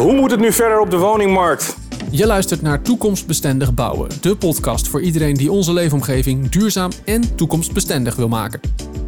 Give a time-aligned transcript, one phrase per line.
[0.00, 1.76] Hoe moet het nu verder op de woningmarkt?
[2.10, 8.16] Je luistert naar Toekomstbestendig Bouwen, de podcast voor iedereen die onze leefomgeving duurzaam en toekomstbestendig
[8.16, 8.60] wil maken.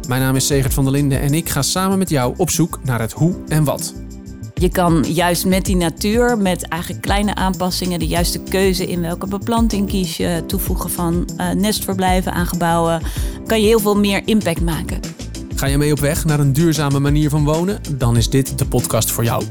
[0.07, 2.79] Mijn naam is Segert van der Linden en ik ga samen met jou op zoek
[2.83, 3.93] naar het hoe en wat.
[4.53, 9.27] Je kan juist met die natuur, met eigenlijk kleine aanpassingen, de juiste keuze in welke
[9.27, 13.01] beplanting kies je, toevoegen van uh, nestverblijven aan gebouwen,
[13.45, 14.99] kan je heel veel meer impact maken.
[15.55, 17.81] Ga je mee op weg naar een duurzame manier van wonen?
[17.97, 19.43] Dan is dit de podcast voor jou.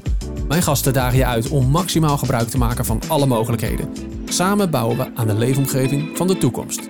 [0.49, 3.93] Mijn gasten dagen je uit om maximaal gebruik te maken van alle mogelijkheden.
[4.25, 6.81] Samen bouwen we aan de leefomgeving van de toekomst.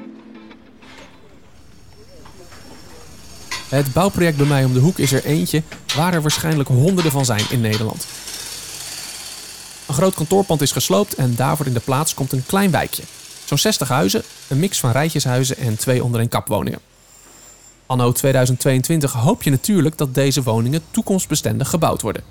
[3.68, 5.62] Het bouwproject bij mij om de hoek is er eentje
[5.96, 8.06] waar er waarschijnlijk honderden van zijn in Nederland.
[9.86, 13.02] Een groot kantoorpand is gesloopt en daarvoor in de plaats komt een klein wijkje.
[13.44, 16.80] Zo'n 60 huizen, een mix van rijtjeshuizen en twee onder een kapwoningen.
[17.86, 22.22] Anno 2022 hoop je natuurlijk dat deze woningen toekomstbestendig gebouwd worden.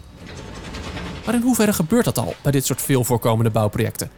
[1.25, 4.09] Maar in hoeverre gebeurt dat al bij dit soort veel voorkomende bouwprojecten?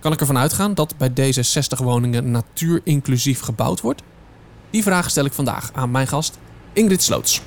[0.00, 4.02] Kan ik ervan uitgaan dat bij deze 60 woningen natuurinclusief gebouwd wordt?
[4.70, 6.38] Die vraag stel ik vandaag aan mijn gast
[6.72, 7.42] Ingrid Sloots.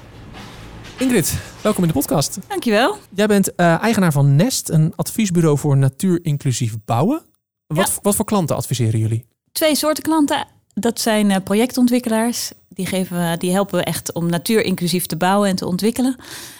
[0.98, 2.38] Ingrid, welkom in de podcast.
[2.48, 2.98] Dankjewel.
[3.16, 7.22] Jij bent uh, eigenaar van Nest, een adviesbureau voor natuurinclusief bouwen.
[7.68, 9.26] Wat, wat voor klanten adviseren jullie?
[9.52, 10.48] Twee soorten klanten.
[10.74, 12.52] Dat zijn uh, projectontwikkelaars.
[12.70, 16.16] Die, geven, die helpen we echt om natuurinclusief te bouwen en te ontwikkelen.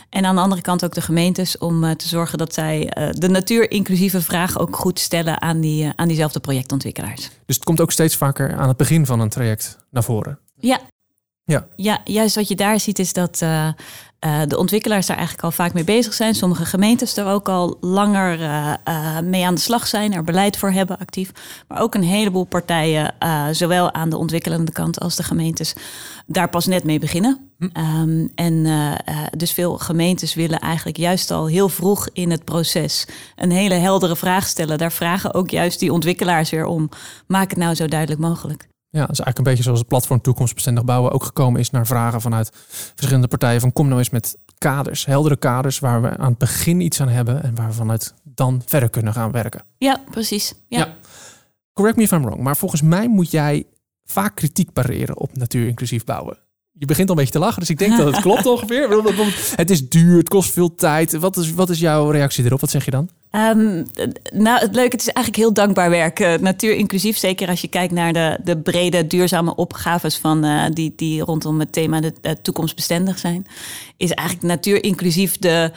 [0.10, 3.10] En aan de andere kant ook de gemeentes om uh, te zorgen dat zij uh,
[3.12, 7.30] de natuurinclusieve vraag ook goed stellen aan, die, uh, aan diezelfde projectontwikkelaars.
[7.46, 10.40] Dus het komt ook steeds vaker aan het begin van een traject naar voren.
[10.60, 10.80] Ja.
[11.44, 11.68] Ja.
[11.76, 13.70] ja, juist wat je daar ziet is dat uh,
[14.48, 16.36] de ontwikkelaars daar eigenlijk al vaak mee bezig zijn.
[16.36, 20.58] Sommige gemeentes er ook al langer uh, uh, mee aan de slag zijn, er beleid
[20.58, 21.32] voor hebben actief.
[21.68, 23.14] Maar ook een heleboel partijen,
[23.52, 25.74] zowel aan de ontwikkelende kant als de gemeentes,
[26.26, 27.50] daar pas net mee beginnen.
[27.58, 27.70] Hm.
[28.02, 28.68] Um, en
[29.38, 34.16] dus veel gemeentes willen eigenlijk juist al heel vroeg in het proces een hele heldere
[34.16, 34.78] vraag stellen.
[34.78, 36.90] Daar vragen ook juist die ontwikkelaars weer om.
[37.28, 38.68] Maak het nou zo duidelijk mogelijk.
[38.96, 41.88] Ja, dat is eigenlijk een beetje zoals het platform toekomstbestendig bouwen ook gekomen is naar
[41.88, 46.30] vragen vanuit verschillende partijen van kom nou eens met kaders, heldere kaders waar we aan
[46.30, 49.64] het begin iets aan hebben en waar we vanuit dan verder kunnen gaan werken.
[49.78, 50.54] Ja, precies.
[50.68, 50.78] Ja.
[50.78, 50.96] ja.
[51.74, 53.66] Correct me if I'm wrong, maar volgens mij moet jij
[54.04, 56.38] vaak kritiek pareren op natuurinclusief bouwen.
[56.72, 58.90] Je begint al een beetje te lachen, dus ik denk dat het klopt ongeveer.
[59.56, 61.14] Het is duur, het kost veel tijd.
[61.14, 62.60] Wat is, wat is jouw reactie erop?
[62.62, 63.10] Wat zeg je dan?
[63.36, 63.86] Um,
[64.34, 66.20] nou, het leuke, het is eigenlijk heel dankbaar werk.
[66.20, 70.66] Uh, natuur inclusief, zeker als je kijkt naar de, de brede duurzame opgaves van, uh,
[70.70, 73.46] die, die rondom het thema de, uh, toekomstbestendig zijn.
[73.98, 75.72] Is eigenlijk natuur inclusief de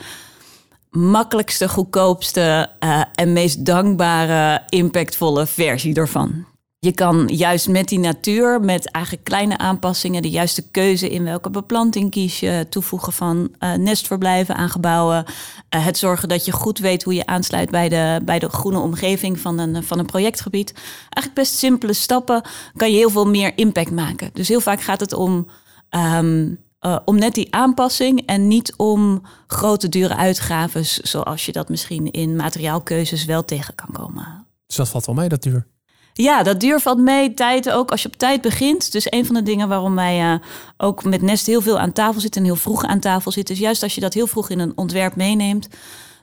[0.89, 2.69] makkelijkste, goedkoopste
[3.13, 6.45] en meest dankbare, impactvolle versie ervan.
[6.81, 11.49] Je kan juist met die natuur, met eigenlijk kleine aanpassingen, de juiste keuze in welke
[11.49, 16.79] beplanting kies je, toevoegen van uh, nestverblijven aan gebouwen, uh, het zorgen dat je goed
[16.79, 20.73] weet hoe je aansluit bij de, bij de groene omgeving van een, van een projectgebied.
[20.73, 22.41] Eigenlijk best simpele stappen
[22.75, 24.29] kan je heel veel meer impact maken.
[24.33, 25.47] Dus heel vaak gaat het om,
[25.89, 31.69] um, uh, om net die aanpassing en niet om grote dure uitgaven, zoals je dat
[31.69, 34.47] misschien in materiaalkeuzes wel tegen kan komen.
[34.67, 35.67] Dus dat valt wel mee, dat duur?
[36.13, 37.33] Ja, dat duur valt mee.
[37.33, 38.91] Tijd ook als je op tijd begint.
[38.91, 40.39] Dus een van de dingen waarom wij uh,
[40.77, 43.61] ook met Nest heel veel aan tafel zitten en heel vroeg aan tafel zitten, is
[43.61, 45.67] juist als je dat heel vroeg in een ontwerp meeneemt,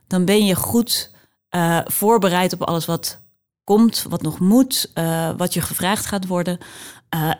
[0.06, 1.10] dan ben je goed
[1.50, 3.20] uh, voorbereid op alles wat
[3.64, 6.58] komt, wat nog moet, uh, wat je gevraagd gaat worden.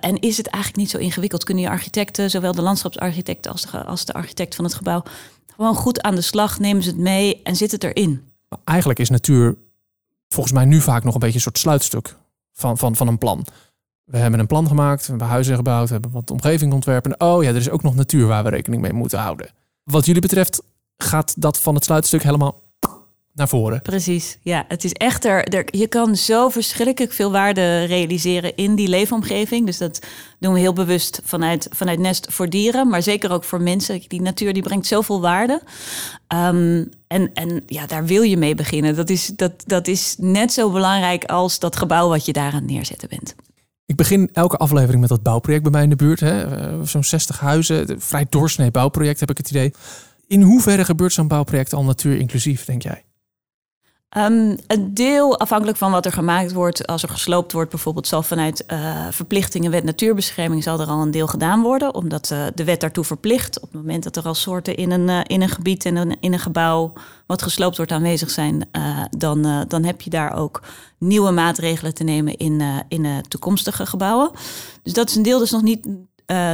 [0.01, 1.45] en is het eigenlijk niet zo ingewikkeld?
[1.45, 5.03] Kunnen je architecten, zowel de landschapsarchitect als de, als de architect van het gebouw,
[5.57, 8.33] gewoon goed aan de slag, nemen ze het mee en zit het erin?
[8.65, 9.57] Eigenlijk is natuur
[10.29, 12.17] volgens mij nu vaak nog een beetje een soort sluitstuk
[12.57, 13.47] van, van, van een plan.
[14.05, 17.21] We hebben een plan gemaakt, we hebben huizen gebouwd, we hebben wat omgeving ontwerpen.
[17.21, 19.51] Oh ja, er is ook nog natuur waar we rekening mee moeten houden.
[19.83, 20.63] Wat jullie betreft
[20.97, 22.61] gaat dat van het sluitstuk helemaal
[23.37, 23.83] naar voren.
[23.83, 24.65] Precies, ja.
[24.69, 29.67] Het is echter, er, je kan zo verschrikkelijk veel waarde realiseren in die leefomgeving.
[29.67, 30.01] Dus dat
[30.39, 34.03] doen we heel bewust vanuit, vanuit Nest voor dieren, maar zeker ook voor mensen.
[34.07, 35.63] Die natuur die brengt zoveel waarde.
[36.35, 38.97] Um, en, en ja, daar wil je mee beginnen.
[38.97, 43.09] Dat is, dat, dat is net zo belangrijk als dat gebouw wat je daaraan neerzetten
[43.09, 43.35] bent.
[43.87, 46.23] Ik begin elke aflevering met dat bouwproject bij mij in de buurt.
[46.23, 49.73] Eh, zo'n 60 huizen, vrij doorsnee bouwproject heb ik het idee.
[50.27, 53.06] In hoeverre gebeurt zo'n bouwproject al natuurinclusief, denk jij?
[54.17, 58.23] Um, een deel, afhankelijk van wat er gemaakt wordt, als er gesloopt wordt, bijvoorbeeld, zal
[58.23, 62.65] vanuit uh, verplichtingen wet natuurbescherming zal er al een deel gedaan worden, omdat uh, de
[62.65, 63.61] wet daartoe verplicht.
[63.61, 66.17] Op het moment dat er al soorten in een, uh, in een gebied en een,
[66.21, 66.93] in een gebouw
[67.27, 68.69] wat gesloopt wordt aanwezig zijn,
[69.11, 70.63] dan, dan heb je daar ook
[70.99, 74.31] nieuwe maatregelen te nemen in, in toekomstige gebouwen.
[74.83, 75.87] Dus dat is een deel, dus nog niet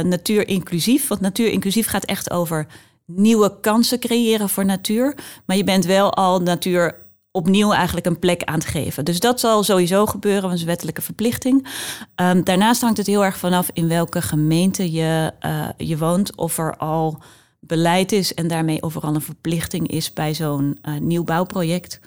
[0.03, 2.67] natuurinclusief, want natuurinclusief gaat echt over
[3.05, 7.01] nieuwe kansen creëren voor natuur, maar je bent wel al natuur
[7.33, 9.05] opnieuw eigenlijk een plek aan te geven.
[9.05, 11.67] Dus dat zal sowieso gebeuren, want het wettelijke verplichting.
[12.15, 16.57] Ehm, daarnaast hangt het heel erg vanaf in welke gemeente je, uh, je woont, of
[16.57, 17.17] er al
[17.59, 21.99] beleid is en daarmee of er al een verplichting is bij zo'n uh, nieuw bouwproject,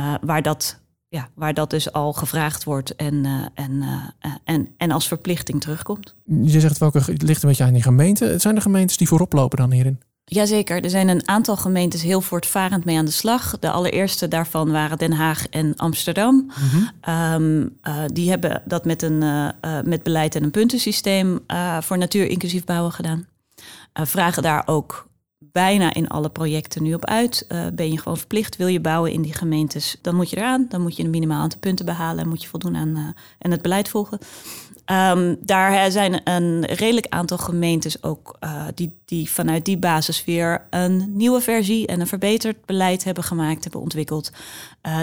[0.00, 0.80] uh, waar dat
[1.10, 3.84] ja, waar dat dus al gevraagd wordt en, en,
[4.44, 6.14] en, en als verplichting terugkomt.
[6.42, 8.38] Je zegt welke het ligt een beetje aan die gemeente.
[8.38, 10.00] Zijn er gemeentes die voorop lopen dan hierin?
[10.28, 13.58] Jazeker, er zijn een aantal gemeentes heel voortvarend mee aan de slag.
[13.58, 16.34] De allereerste daarvan waren Den Haag en Amsterdam.
[16.34, 17.14] Mm -hmm.
[17.14, 19.52] um, uh, die hebben dat met, een,
[19.84, 21.40] met beleid en een puntensysteem
[21.80, 23.26] voor natuur inclusief bouwen gedaan.
[23.92, 25.08] vragen daar ook
[25.38, 27.46] bijna in alle projecten nu op uit.
[27.74, 30.66] Ben je gewoon verplicht, wil je bouwen in die gemeentes, dan moet je eraan.
[30.68, 33.62] Dan moet je een minimaal aantal punten behalen en moet je voldoen aan en het
[33.62, 34.18] beleid volgen.
[34.90, 40.66] Um, daar zijn een redelijk aantal gemeentes ook uh, die, die vanuit die basis weer
[40.70, 44.32] een nieuwe versie en een verbeterd beleid hebben gemaakt, hebben ontwikkeld.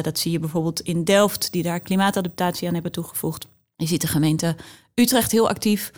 [0.02, 3.48] dat zie je bijvoorbeeld in Delft, die daar klimaatadaptatie aan hebben toegevoegd.
[3.76, 4.56] Je ziet de gemeente
[4.96, 5.92] Utrecht heel actief.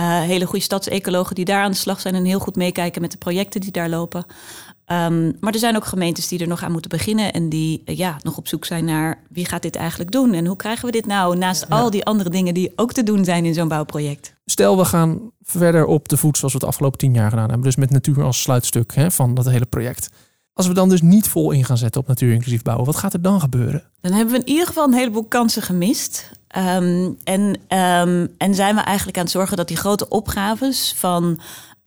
[0.00, 3.10] Uh, hele goede stadsecologen die daar aan de slag zijn en heel goed meekijken met
[3.10, 4.24] de projecten die daar lopen.
[4.86, 7.96] Um, maar er zijn ook gemeentes die er nog aan moeten beginnen en die uh,
[7.96, 10.92] ja, nog op zoek zijn naar wie gaat dit eigenlijk doen en hoe krijgen we
[10.92, 11.76] dit nou naast ja.
[11.76, 14.34] al die andere dingen die ook te doen zijn in zo'n bouwproject.
[14.44, 17.64] Stel, we gaan verder op de voet zoals we het afgelopen tien jaar gedaan hebben,
[17.64, 20.08] dus met natuur als sluitstuk hè, van dat hele project.
[20.54, 23.12] Als we dan dus niet vol in gaan zetten op natuur inclusief bouwen, wat gaat
[23.12, 23.82] er dan gebeuren?
[24.00, 26.30] Dan hebben we in ieder geval een heleboel kansen gemist.
[26.56, 31.40] Um, en, um, en zijn we eigenlijk aan het zorgen dat die grote opgaves van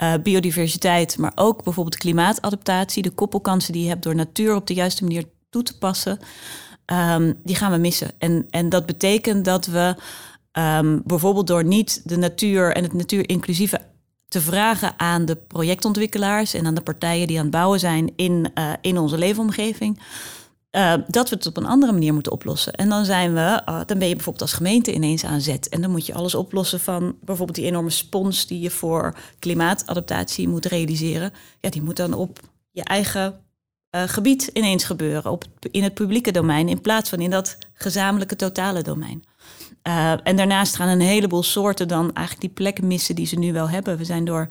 [0.04, 4.74] uh, biodiversiteit, maar ook bijvoorbeeld klimaatadaptatie, de koppelkansen die je hebt door natuur op de
[4.74, 6.20] juiste manier toe te passen,
[6.86, 8.12] um, die gaan we missen.
[8.18, 9.96] En, en dat betekent dat we
[11.04, 13.82] bijvoorbeeld door niet de natuur en het natuurinclusieve
[14.28, 18.52] te vragen aan de projectontwikkelaars en aan de partijen die aan het bouwen zijn in,
[18.56, 20.00] uh, in onze leefomgeving.
[20.76, 22.74] Uh, dat we het op een andere manier moeten oplossen.
[22.74, 25.70] En dan zijn we, uh, dan ben je bijvoorbeeld als gemeente ineens aan zet.
[25.70, 30.48] En dan moet je alles oplossen van bijvoorbeeld die enorme spons die je voor klimaatadaptatie
[30.48, 31.34] moet realiseren.
[31.60, 32.40] Ja, die moet dan op
[32.72, 33.40] je eigen
[33.96, 38.36] uh, gebied ineens gebeuren, op, in het publieke domein, in plaats van in dat gezamenlijke
[38.36, 39.24] totale domein.
[39.88, 43.54] Uh, en daarnaast gaan een heleboel soorten dan eigenlijk die plekken missen die ze nu
[43.54, 43.98] wel hebben.
[43.98, 44.48] We zijn door,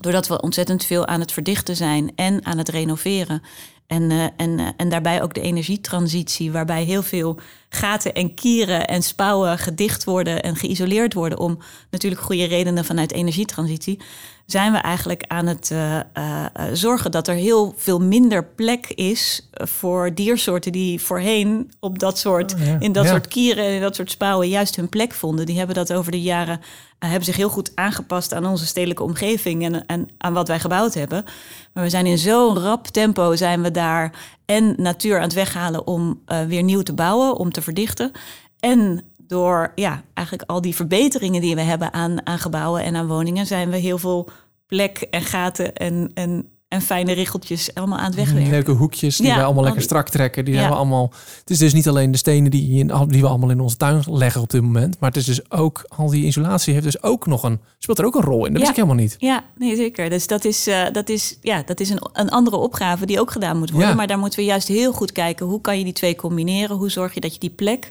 [0.00, 3.42] doordat we ontzettend veel aan het verdichten zijn en aan het renoveren.
[3.86, 7.38] En, uh, en, uh, en daarbij ook de energietransitie, waarbij heel veel
[7.68, 11.58] gaten en kieren en spouwen gedicht worden en geïsoleerd worden om
[11.90, 13.98] natuurlijk goede redenen vanuit energietransitie
[14.46, 19.48] zijn we eigenlijk aan het uh, uh, zorgen dat er heel veel minder plek is
[19.52, 22.76] voor diersoorten die voorheen op dat soort, oh, ja.
[22.78, 23.10] in dat ja.
[23.10, 25.46] soort kieren en in dat soort spouwen juist hun plek vonden.
[25.46, 29.02] Die hebben dat over de jaren, uh, hebben zich heel goed aangepast aan onze stedelijke
[29.02, 31.24] omgeving en, en aan wat wij gebouwd hebben.
[31.72, 34.12] Maar we zijn in zo'n rap tempo zijn we daar
[34.44, 38.12] en natuur aan het weghalen om weer nieuw te bouwen, om te verdichten.
[38.60, 43.06] En door ja, eigenlijk al die verbeteringen die we hebben aan, aan gebouwen en aan
[43.06, 44.28] woningen, zijn we heel veel
[44.66, 48.50] plek en gaten en, en, en fijne richeltjes allemaal aan het wegwerken.
[48.50, 50.44] Leuke hoekjes die ja, we allemaal lekker strak trekken.
[50.44, 50.68] Die ja.
[50.68, 51.12] we allemaal.
[51.38, 54.02] Het is dus niet alleen de stenen die, in, die we allemaal in onze tuin
[54.06, 55.00] leggen op dit moment.
[55.00, 58.04] Maar het is dus ook, al die isolatie heeft dus ook nog een, speelt er
[58.04, 58.52] ook een rol in.
[58.52, 58.68] Dat ja.
[58.68, 59.16] ik helemaal niet.
[59.18, 60.10] Ja, nee, zeker.
[60.10, 63.30] Dus dat is, uh, dat is, ja, dat is een, een andere opgave die ook
[63.30, 63.96] gedaan moet worden.
[63.96, 65.46] Maar daar moeten we juist heel goed kijken.
[65.46, 66.76] Hoe kan je die twee combineren?
[66.76, 67.90] Hoe zorg je dat je die plek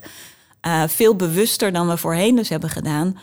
[0.68, 3.18] uh, veel bewuster dan we voorheen dus hebben gedaan,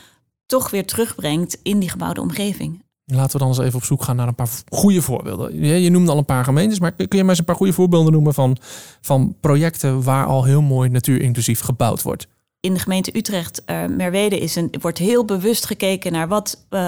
[0.46, 2.81] toch weer terugbrengt in die gebouwde omgeving.
[3.04, 5.61] Laten we dan eens even op zoek gaan naar een paar goede voorbeelden.
[5.61, 7.73] Je, je noemde al een paar gemeentes, maar kun je mij eens een paar goede
[7.73, 8.56] voorbeelden noemen van,
[9.00, 12.26] van projecten waar al heel mooi natuurinclusief gebouwd wordt?
[12.62, 16.80] in de gemeente Utrecht, uh, Merwede, is een, wordt heel bewust gekeken naar wat, uh,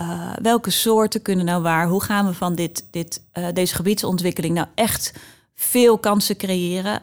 [0.00, 1.88] uh, welke soorten kunnen nou waar.
[1.88, 5.14] Hoe gaan we van dit, dit, deze gebiedsontwikkeling nou echt
[5.54, 7.02] veel kansen creëren.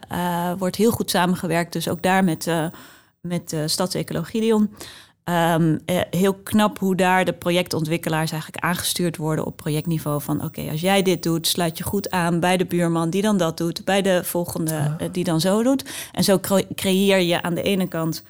[0.58, 2.52] Wordt heel goed samengewerkt, dus ook daar met,
[3.22, 4.70] met uh, Stadsecologie Gideon.
[5.30, 5.80] Um,
[6.10, 10.22] heel knap hoe daar de projectontwikkelaars eigenlijk aangestuurd worden op projectniveau.
[10.22, 13.22] Van oké, okay, als jij dit doet, sluit je goed aan bij de buurman die
[13.22, 15.08] dan dat doet, bij de volgende ja.
[15.12, 16.10] die dan zo doet.
[16.12, 16.40] En zo
[16.76, 18.24] creëer je aan de ene kant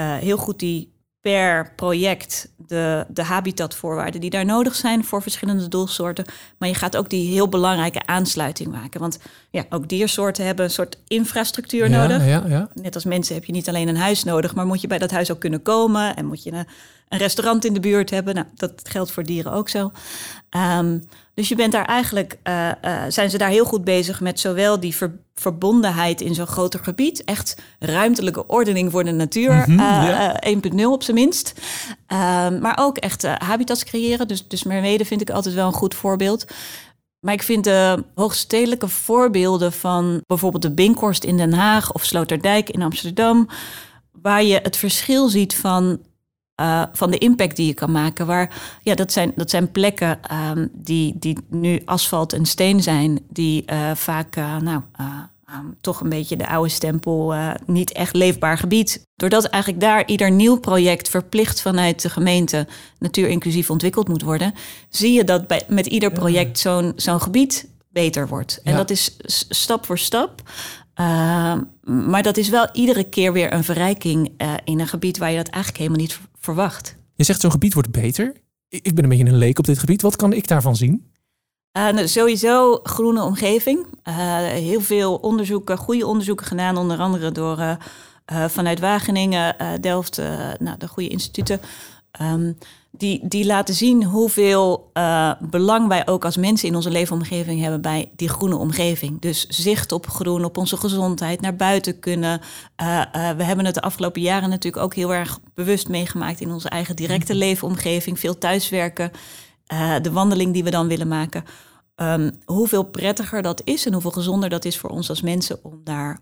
[0.00, 0.93] heel goed die
[1.24, 6.24] per project de, de habitatvoorwaarden die daar nodig zijn voor verschillende doelsoorten.
[6.58, 9.00] Maar je gaat ook die heel belangrijke aansluiting maken.
[9.00, 9.18] Want
[9.50, 12.26] ja, ook diersoorten hebben een soort infrastructuur ja, nodig.
[12.26, 12.68] Ja, ja.
[12.74, 15.10] Net als mensen heb je niet alleen een huis nodig, maar moet je bij dat
[15.10, 16.16] huis ook kunnen komen.
[16.16, 16.64] En moet je
[17.14, 18.34] een, restaurant in de buurt hebben.
[18.34, 19.92] Nou, dat geldt voor dieren ook zo.
[20.78, 21.02] Um,
[21.34, 24.80] dus je bent daar eigenlijk, uh, uh, zijn ze daar heel goed bezig met zowel
[24.80, 29.78] die ver, verbondenheid in zo'n groter gebied, echt ruimtelijke ordening voor de natuur, mm -hmm,
[29.78, 30.42] uh, ja.
[30.72, 31.52] 1.0 op zijn minst.
[32.60, 34.28] maar ook echt habitats creëren.
[34.28, 36.44] Dus, dus Merwede vind ik altijd wel een goed voorbeeld.
[37.24, 42.70] Maar ik vind de hoogstedelijke voorbeelden van bijvoorbeeld de Binkhorst in Den Haag of Sloterdijk
[42.70, 43.48] in Amsterdam,
[44.12, 46.00] waar je het verschil ziet van,
[46.60, 48.26] uh, van de impact die je kan maken.
[48.26, 53.20] Waar, ja, dat, zijn, dat zijn plekken um, die, die nu asfalt en steen zijn,
[53.28, 54.82] die uh, vaak uh, nou,
[55.54, 57.34] Ehm, toch een beetje de oude stempel,
[57.66, 59.06] niet echt leefbaar gebied.
[59.16, 62.66] Doordat eigenlijk daar ieder nieuw project verplicht vanuit de gemeente
[62.98, 64.54] natuurinclusief ontwikkeld moet worden,
[64.88, 68.60] zie je dat bij, met ieder project zo'n zo'n gebied beter wordt.
[68.62, 69.16] En dat is
[69.48, 70.42] stap voor stap.
[71.00, 75.30] Uh, maar dat is wel iedere keer weer een verrijking uh, in een gebied waar
[75.30, 76.96] je dat eigenlijk helemaal niet verwacht.
[77.14, 78.32] Je zegt zo'n gebied wordt beter.
[78.68, 80.02] Ik ben een beetje een leek op dit gebied.
[80.02, 81.12] Wat kan ik daarvan zien?
[81.76, 83.86] Uh, nou, sowieso groene omgeving.
[84.08, 84.14] Uh,
[84.46, 87.74] heel veel onderzoeken, goede onderzoeken gedaan, onder andere door uh,
[88.48, 90.16] vanuit Wageningen, Delft,
[90.58, 91.60] nou, de goede instituten.
[92.20, 92.58] Um,
[92.96, 94.90] die, die laten zien hoeveel
[95.40, 99.20] belang wij ook als mensen in onze leefomgeving hebben bij die groene omgeving.
[99.20, 102.40] Dus zicht op groen, op onze gezondheid, naar buiten kunnen.
[103.36, 106.96] we hebben het de afgelopen jaren natuurlijk ook heel erg bewust meegemaakt in onze eigen
[106.96, 107.42] directe mhm.
[107.42, 108.18] leefomgeving.
[108.18, 109.10] Veel thuiswerken.
[110.02, 111.44] De wandeling die we dan willen maken.
[111.96, 115.80] Um, hoeveel prettiger dat is en hoeveel gezonder dat is voor ons als mensen om,
[115.84, 116.18] daar,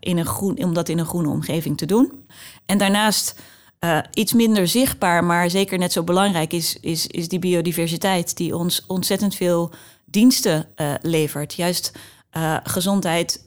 [0.00, 2.26] in een groen, om dat in een groene omgeving te doen.
[2.66, 3.40] En daarnaast
[4.12, 8.86] iets minder zichtbaar, maar zeker net zo belangrijk is, is, is die biodiversiteit die ons
[8.86, 9.72] ontzettend veel
[10.04, 10.66] diensten
[11.02, 11.54] levert.
[11.54, 11.92] Juist
[12.62, 13.40] gezondheid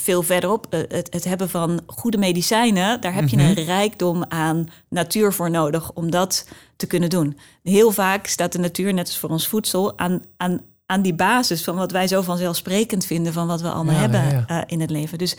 [0.00, 0.66] veel verderop.
[0.70, 3.46] Het, het, hebben van goede medicijnen, daar heb je mhm.
[3.46, 7.38] een rijkdom aan natuur voor nodig om dat te kunnen doen.
[7.62, 11.64] Heel vaak staat de natuur, net als voor ons voedsel, aan, aan, aan die basis
[11.64, 15.18] van wat wij zo vanzelfsprekend vinden van wat we allemaal hebben in het leven.
[15.18, 15.36] Dus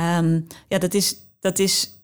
[0.00, 1.95] um, ja, dat is, dat is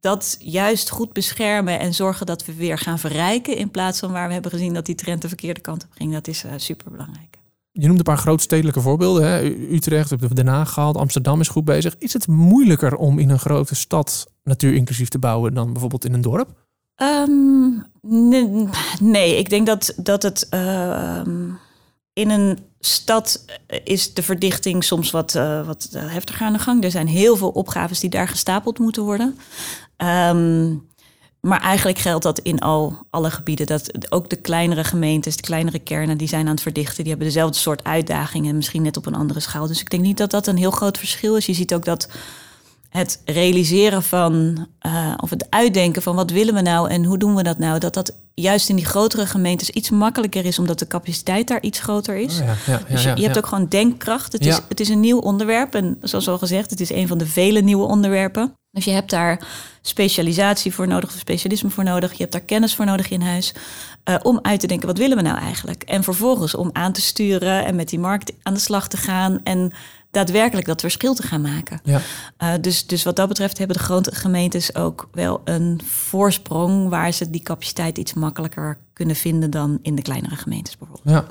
[0.00, 4.26] dat juist goed beschermen en zorgen dat we weer gaan verrijken in plaats van waar
[4.26, 6.12] we hebben gezien dat die trend de verkeerde kant op ging.
[6.12, 7.38] Dat is uh, super belangrijk.
[7.72, 9.24] Je noemde een paar grootstedelijke voorbeelden.
[9.24, 9.42] Hè?
[9.72, 11.94] Utrecht, heb Den Haag gehaald, Amsterdam is goed bezig.
[11.98, 16.20] Is het moeilijker om in een grote stad natuurinclusief te bouwen dan bijvoorbeeld in een
[16.20, 16.48] dorp?
[17.02, 18.68] Um, nee,
[19.00, 21.22] nee, ik denk dat, dat het uh,
[22.12, 23.44] in een stad
[23.84, 26.84] is de verdichting soms wat, uh, wat heftiger aan de gang.
[26.84, 29.38] Er zijn heel veel opgaves die daar gestapeld moeten worden.
[30.02, 30.88] Um,
[31.40, 33.66] maar eigenlijk geldt dat in al alle gebieden.
[33.66, 36.98] Dat ook de kleinere gemeentes, de kleinere kernen, die zijn aan het verdichten.
[36.98, 39.66] Die hebben dezelfde soort uitdagingen, misschien net op een andere schaal.
[39.66, 41.46] Dus ik denk niet dat dat een heel groot verschil is.
[41.46, 42.08] Je ziet ook dat
[42.90, 47.34] het realiseren van, uh, of het uitdenken van wat willen we nou en hoe doen
[47.34, 50.86] we dat nou, dat dat juist in die grotere gemeentes iets makkelijker is, omdat de
[50.86, 52.40] capaciteit daar iets groter is.
[52.40, 54.32] Oh ja, ja, dus je, je hebt ook gewoon denkkracht.
[54.32, 57.18] Het, is, het is een nieuw onderwerp en zoals al gezegd, het is een van
[57.18, 58.54] de vele nieuwe onderwerpen.
[58.72, 59.46] Dus je hebt daar
[59.82, 62.12] specialisatie voor nodig, of specialisme voor nodig.
[62.12, 63.54] Je hebt daar kennis voor nodig in huis.
[64.04, 65.82] Uh, om uit te denken, wat willen we nou eigenlijk?
[65.82, 69.40] En vervolgens om aan te sturen en met die markt aan de slag te gaan.
[69.44, 69.72] En
[70.10, 71.80] daadwerkelijk dat verschil te gaan maken.
[71.84, 72.00] Ja.
[72.42, 77.12] Uh, dus, dus wat dat betreft hebben de grote gemeentes ook wel een voorsprong waar
[77.12, 81.14] ze die capaciteit iets makkelijker kunnen vinden dan in de kleinere gemeentes bijvoorbeeld.
[81.14, 81.26] Ja.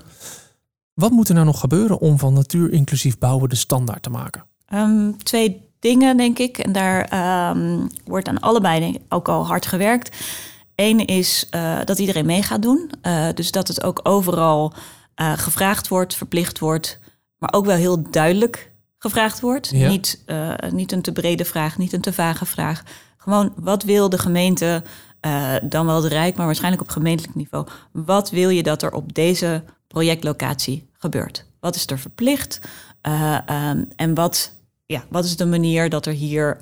[0.93, 4.43] Wat moet er nou nog gebeuren om van natuur inclusief bouwen de standaard te maken?
[4.73, 6.57] Um, twee dingen, denk ik.
[6.57, 10.15] En daar um, wordt aan allebei ook al hard gewerkt.
[10.75, 12.91] Eén is uh, dat iedereen mee gaat doen.
[13.03, 14.73] Uh, dus dat het ook overal
[15.15, 16.99] uh, gevraagd wordt, verplicht wordt,
[17.39, 19.69] maar ook wel heel duidelijk gevraagd wordt.
[19.69, 19.87] Ja.
[19.87, 20.23] Niet,
[20.71, 22.83] niet een te brede vraag, niet een te vage vraag.
[23.17, 24.83] Gewoon, wat wil de gemeente,
[25.63, 27.67] dan wel de Rijk, maar waarschijnlijk op gemeentelijk niveau.
[27.91, 31.45] Wat wil je dat er op deze projectlocatie gebeurt?
[31.59, 32.59] Wat is er verplicht?
[33.01, 34.51] Um, en wat
[34.85, 36.61] ja, wat is de manier dat er hier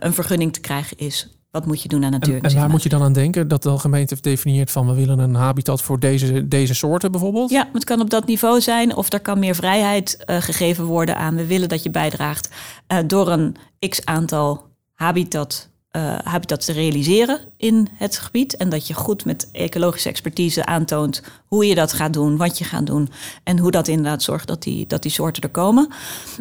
[0.00, 1.37] een vergunning te krijgen is?
[1.50, 2.36] Wat moet je doen aan natuur?
[2.36, 3.48] En, en waar moet je dan aan denken?
[3.48, 7.50] Dat de gemeente definieert van we willen een habitat voor deze, deze soorten bijvoorbeeld?
[7.50, 8.96] Ja, het kan op dat niveau zijn.
[8.96, 12.50] Of er kan meer vrijheid uh, gegeven worden aan we willen dat je bijdraagt
[12.88, 13.56] uh, door een
[13.88, 18.56] x aantal habitat uh, habitat te realiseren in het gebied.
[18.56, 22.64] En dat je goed met ecologische expertise aantoont hoe je dat gaat doen, wat je
[22.64, 23.08] gaat doen.
[23.44, 25.88] En hoe dat inderdaad zorgt dat die, dat die soorten er komen.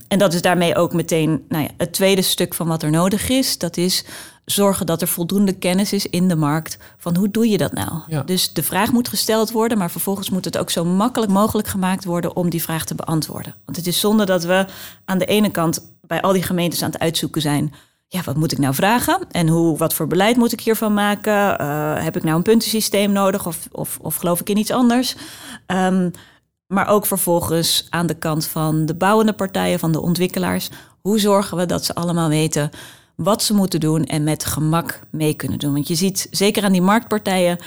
[0.07, 3.29] En dat is daarmee ook meteen nou ja, het tweede stuk van wat er nodig
[3.29, 3.57] is.
[3.57, 4.05] Dat is
[4.51, 8.01] zorgen dat er voldoende kennis is in de markt van hoe doe je dat nou.
[8.07, 8.21] Ja.
[8.21, 12.05] Dus de vraag moet gesteld worden, maar vervolgens moet het ook zo makkelijk mogelijk gemaakt
[12.05, 13.55] worden om die vraag te beantwoorden.
[13.65, 14.65] Want het is zonde dat we
[15.05, 17.73] aan de ene kant bij al die gemeentes aan het uitzoeken zijn
[18.09, 19.19] ja, wat moet ik nou vragen?
[19.31, 21.61] En hoe, wat voor beleid moet ik hiervan maken?
[21.61, 25.15] Uh, heb ik nou een puntensysteem nodig of, of, of geloof ik in iets anders?
[25.67, 26.11] Um,
[26.67, 30.69] maar ook vervolgens aan de kant van de bouwende partijen, van de ontwikkelaars.
[31.01, 32.69] Hoe zorgen we dat ze allemaal weten
[33.17, 35.73] wat ze moeten doen en met gemak mee kunnen doen?
[35.73, 37.59] Want je ziet zeker aan die marktpartijen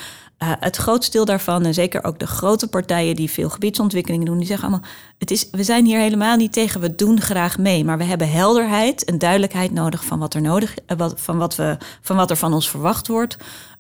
[0.42, 4.38] Uh, het grootste deel daarvan, en zeker ook de grote partijen die veel gebiedsontwikkelingen doen,
[4.38, 4.88] die zeggen allemaal:
[5.19, 7.85] het is, we zijn hier helemaal niet tegen, we doen graag mee.
[7.85, 10.75] Maar we hebben helderheid en duidelijkheid nodig van wat er nodig
[11.14, 13.37] van wat, we, van wat er van ons verwacht wordt.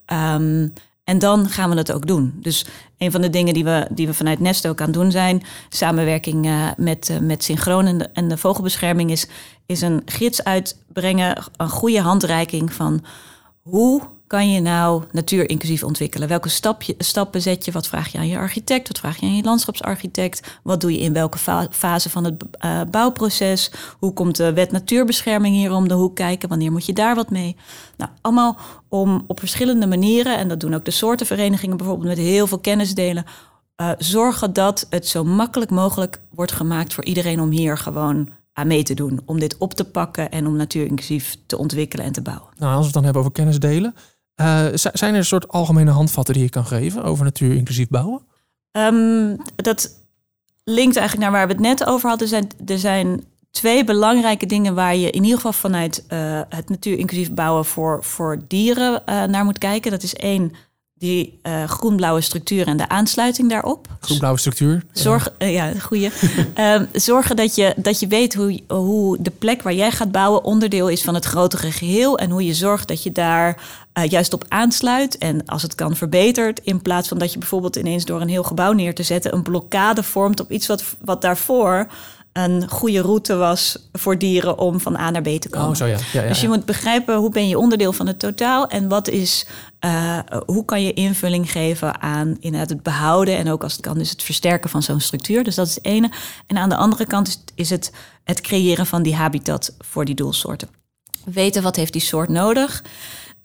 [0.06, 0.72] Um,
[1.10, 2.32] en dan gaan we het ook doen.
[2.34, 2.66] Dus
[2.98, 6.46] een van de dingen die we, die we vanuit Nest ook aan doen zijn, samenwerking
[6.46, 9.26] uh, met, uh, met Synchroon en de, en de vogelbescherming, is,
[9.66, 13.04] is een gids uitbrengen, een goede handreiking van
[13.60, 16.28] hoe kan je nou natuur inclusief ontwikkelen?
[16.28, 17.72] Welke stapje, stappen zet je?
[17.72, 18.88] Wat vraag je aan je architect?
[18.88, 20.58] Wat vraag je aan je landschapsarchitect?
[20.62, 21.38] Wat doe je in welke
[21.70, 23.70] fase van het uh, bouwproces?
[23.98, 26.48] Hoe komt de wet natuurbescherming hier om de hoek kijken?
[26.48, 27.56] Wanneer moet je daar wat mee?
[27.96, 28.58] Nou, allemaal
[28.88, 32.94] om op verschillende manieren, en dat doen ook de soortenverenigingen bijvoorbeeld met heel veel kennis
[32.94, 33.24] delen,
[33.80, 38.66] uh, zorgen dat het zo makkelijk mogelijk wordt gemaakt voor iedereen om hier gewoon aan
[38.66, 39.20] mee te doen.
[39.24, 42.48] Om dit op te pakken en om natuur inclusief te ontwikkelen en te bouwen.
[42.56, 43.94] Nou, als we het dan hebben over kennis delen.
[44.40, 48.22] Uh, zijn er een soort algemene handvatten die je kan geven over natuur inclusief bouwen?
[48.72, 49.90] Um, dat
[50.64, 52.26] linkt eigenlijk naar waar we het net over hadden.
[52.26, 56.68] Er zijn, er zijn twee belangrijke dingen waar je in ieder geval vanuit uh, het
[56.68, 59.90] natuur inclusief bouwen voor, voor dieren uh, naar moet kijken.
[59.90, 60.52] Dat is één,
[61.00, 63.86] die uh, groen-blauwe structuur en de aansluiting daarop.
[64.00, 64.84] Groen-blauwe structuur.
[64.92, 66.10] Zorg, uh, ja, goede.
[66.58, 70.44] uh, zorgen dat je, dat je weet hoe, hoe de plek waar jij gaat bouwen
[70.44, 72.18] onderdeel is van het grotere geheel.
[72.18, 73.62] En hoe je zorgt dat je daar
[74.08, 75.18] juist op aansluit.
[75.18, 76.60] En als het kan verbetert.
[76.62, 79.34] In plaats van dat je bijvoorbeeld ineens door een heel gebouw neer te zetten.
[79.34, 81.86] een blokkade vormt op iets wat, wat daarvoor
[82.32, 85.68] een goede route was voor dieren om van A naar B te komen.
[85.68, 85.98] Oh, zo ja.
[86.12, 89.08] Ja, ja, dus je moet begrijpen hoe ben je onderdeel van het totaal en wat
[89.08, 89.46] is,
[89.84, 93.98] uh, hoe kan je invulling geven aan inderdaad het behouden en ook als het kan
[93.98, 95.44] dus het versterken van zo'n structuur.
[95.44, 96.10] Dus dat is het ene.
[96.46, 97.92] En aan de andere kant is, is het
[98.24, 100.68] het creëren van die habitat voor die doelsoorten.
[101.24, 102.84] Weten wat heeft die soort nodig.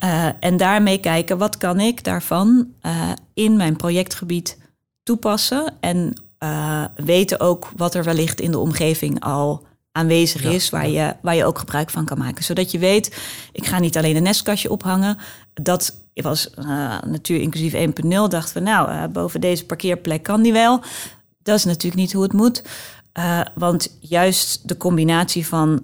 [0.03, 4.57] Uh, en daarmee kijken wat kan ik daarvan uh, in mijn projectgebied
[5.03, 10.69] toepassen en uh, weten ook wat er wellicht in de omgeving al aanwezig ja, is,
[10.69, 11.07] waar, ja.
[11.07, 12.43] je, waar je ook gebruik van kan maken.
[12.43, 13.17] Zodat je weet,
[13.51, 15.17] ik ga niet alleen een nestkastje ophangen.
[15.53, 18.07] Dat was uh, natuur inclusief 1.0.
[18.07, 20.81] Dachten we, nou, uh, boven deze parkeerplek kan die wel.
[21.43, 22.63] Dat is natuurlijk niet hoe het moet.
[23.55, 25.81] want juist de combinatie van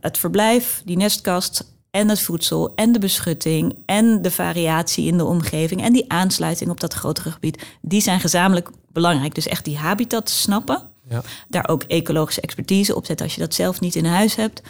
[0.00, 5.24] het verblijf, die nestkast en het voedsel en de beschutting en de variatie in de
[5.24, 9.34] omgeving en die aansluiting op dat grotere gebied, die zijn gezamenlijk belangrijk.
[9.34, 10.82] Dus echt die habitat snappen.
[11.08, 11.22] Ja.
[11.48, 14.62] Daar ook ecologische expertise op zetten als je dat zelf niet in huis hebt,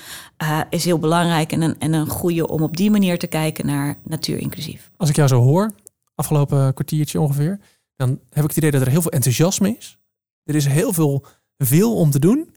[0.43, 3.67] uh, is heel belangrijk en een, en een goede om op die manier te kijken
[3.67, 4.91] naar natuur inclusief.
[4.97, 5.73] Als ik jou zo hoor,
[6.15, 7.61] afgelopen kwartiertje ongeveer,
[7.97, 9.99] dan heb ik het idee dat er heel veel enthousiasme is.
[10.45, 11.25] Er is heel veel
[11.57, 12.55] veel om te doen.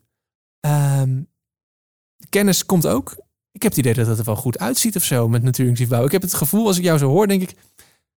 [0.99, 1.27] Um,
[2.29, 3.15] kennis komt ook.
[3.51, 6.11] Ik heb het idee dat het er wel goed uitziet of zo met natuurinclusief bouwen.
[6.13, 7.55] Ik heb het gevoel, als ik jou zo hoor, denk ik,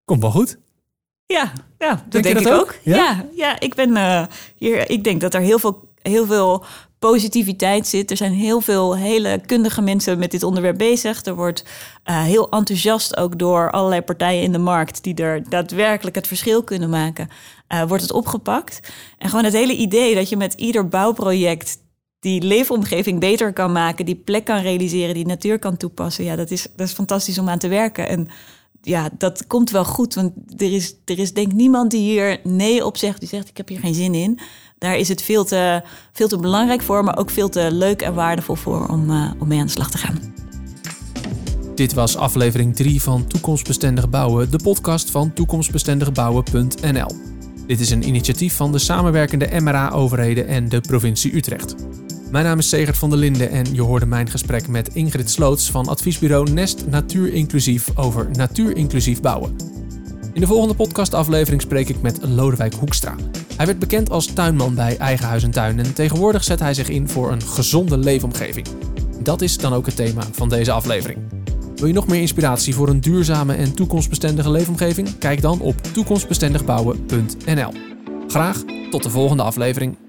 [0.04, 0.58] komt wel goed.
[1.26, 2.60] Ja, ja dat denk, ik ook.
[2.60, 2.74] ook.
[2.82, 2.96] Ja?
[2.96, 3.26] ja?
[3.34, 4.24] Ja, ik ben uh,
[4.56, 4.90] hier.
[4.90, 6.64] Ik denk dat er heel veel, heel veel
[6.98, 8.10] positiviteit zit.
[8.10, 11.24] Er zijn heel veel hele kundige mensen met dit onderwerp bezig.
[11.24, 11.64] Er wordt
[12.04, 16.62] uh, heel enthousiast ook door allerlei partijen in de markt die er daadwerkelijk het verschil
[16.62, 17.28] kunnen maken.
[17.68, 18.80] Uh, wordt het opgepakt.
[19.18, 21.78] En gewoon het hele idee dat je met ieder bouwproject
[22.20, 26.24] die leefomgeving beter kan maken, die plek kan realiseren, die natuur kan toepassen.
[26.24, 28.08] Ja, dat is, dat is fantastisch om aan te werken.
[28.08, 28.28] En
[28.84, 30.14] ja, dat komt wel goed.
[30.14, 33.20] Want er is, er is denk ik niemand die hier nee op zegt.
[33.20, 34.38] Die zegt, ik heb hier geen zin in.
[34.78, 38.14] Daar is het veel te, veel te belangrijk voor, maar ook veel te leuk en
[38.14, 40.18] waardevol voor om, uh, om mee aan de slag te gaan.
[41.74, 47.10] Dit was aflevering 3 van Toekomstbestendig Bouwen, de podcast van toekomstbestendigbouwen.nl.
[47.66, 51.74] Dit is een initiatief van de samenwerkende MRA-overheden en de provincie Utrecht.
[52.34, 55.70] Mijn naam is Segert van der Linden en je hoorde mijn gesprek met Ingrid Sloots
[55.70, 59.56] van adviesbureau Nest Natuur Inclusief over natuurinclusief bouwen.
[60.32, 63.14] In de volgende podcastaflevering spreek ik met Lodewijk Hoekstra.
[63.56, 66.88] Hij werd bekend als tuinman bij Eigen Huis en Tuin en tegenwoordig zet hij zich
[66.88, 68.66] in voor een gezonde leefomgeving.
[69.22, 71.18] Dat is dan ook het thema van deze aflevering.
[71.76, 75.18] Wil je nog meer inspiratie voor een duurzame en toekomstbestendige leefomgeving?
[75.18, 77.72] Kijk dan op toekomstbestendigbouwen.nl.
[78.28, 80.03] Graag tot de volgende aflevering.